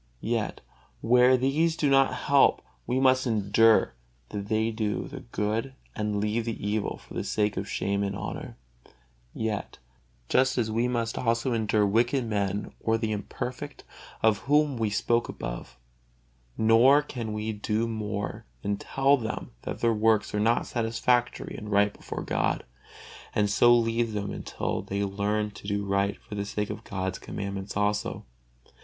[0.23, 0.61] Yet
[1.01, 3.93] where these do not help, we must endure
[4.29, 8.15] that they do the good and leave the evil for the sake of shame and
[8.15, 8.57] of honor,
[10.27, 13.83] just as we must also endure wicked men or the imperfect,
[14.23, 15.77] of whom we spoke above;
[16.57, 21.69] nor can we do more than tell them that their works are not satisfactory and
[21.71, 22.63] right before God,
[23.35, 27.19] and so leave them until they learn to do right for the sake of God's
[27.19, 28.25] commandments also.